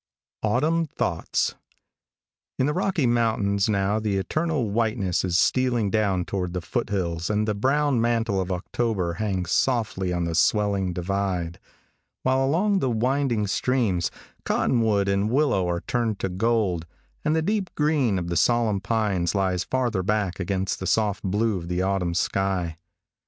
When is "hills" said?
6.89-7.29